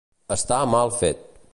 [0.35, 1.25] Estar mal fet.